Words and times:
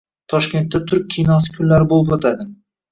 Toshkentda 0.33 0.81
“Turk 0.93 1.07
kinosi 1.17 1.55
kunlari” 1.59 1.91
bo‘lib 1.95 2.15
o‘tadi 2.19 2.53